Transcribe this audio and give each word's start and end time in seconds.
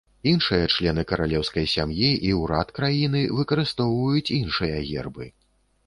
Іншыя 0.29 0.69
члены 0.75 1.03
каралеўскай 1.11 1.69
сям'і 1.75 2.09
і 2.31 2.33
ўрад 2.41 2.67
краіны 2.81 3.21
выкарыстоўваюць 3.39 4.29
іншыя 4.41 4.85
гербы. 4.93 5.35